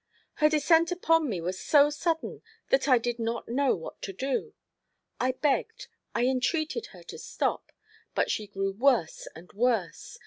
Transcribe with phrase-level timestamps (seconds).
[0.37, 4.55] Her descent upon me was so sudden that I did not know what to do.
[5.19, 7.71] I begged, I entreated her to stop;
[8.15, 10.17] but she grew worse and worse.